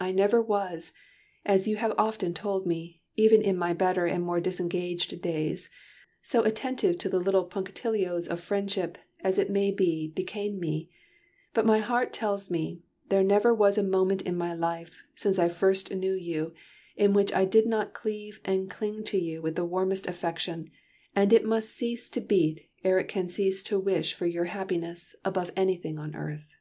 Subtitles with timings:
[0.00, 0.92] "I never was,
[1.44, 5.68] as you have often told me, even in my better and more disengaged days,
[6.22, 10.88] so attentive to the little punctillios of friendship, as it may be, became me;
[11.52, 12.80] but my heart tells me,
[13.10, 16.54] there never was a moment in my life, since I first knew you,
[16.96, 20.70] in which it did not cleave and cling to you with the warmest affection;
[21.14, 25.14] and it must cease to beat ere it can cease to wish for your happiness,
[25.26, 26.54] above anything on earth.